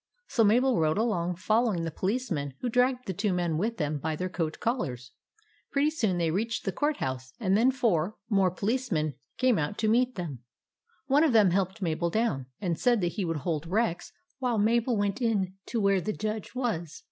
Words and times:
So 0.27 0.43
Mabel 0.43 0.79
rode 0.79 0.97
along, 0.97 1.35
following 1.35 1.83
the 1.83 1.91
police 1.91 2.31
men, 2.31 2.55
who 2.61 2.69
dragged 2.69 3.05
the 3.05 3.13
two 3.13 3.31
men 3.33 3.55
with 3.59 3.77
them 3.77 3.99
by 3.99 4.15
their 4.15 4.29
coat 4.29 4.59
collars. 4.59 5.11
Pretty 5.71 5.91
soon 5.91 6.17
they 6.17 6.31
reached 6.31 6.65
the 6.65 6.71
Court 6.71 6.97
House, 6.97 7.33
and 7.39 7.55
then 7.55 7.69
four 7.69 8.03
REX 8.03 8.09
PLAYS 8.09 8.17
POLICEMAN 8.17 8.31
n 8.31 8.37
more 8.39 8.49
policemen 8.51 9.13
came 9.37 9.59
out 9.59 9.77
to 9.77 9.87
meet 9.87 10.15
them. 10.15 10.39
One 11.05 11.23
of 11.23 11.33
them 11.33 11.51
helped 11.51 11.83
Mabel 11.83 12.09
down, 12.09 12.47
and 12.59 12.79
said 12.79 12.99
that 13.01 13.09
he 13.09 13.25
would 13.25 13.37
hold 13.45 13.67
Rex 13.67 14.11
while 14.39 14.57
Mabel 14.57 14.97
went 14.97 15.21
in 15.21 15.53
to 15.67 15.79
where 15.79 16.01
the 16.01 16.13
Judge 16.13 16.55
was. 16.55 16.99